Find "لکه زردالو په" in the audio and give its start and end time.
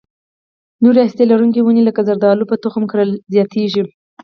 1.89-2.55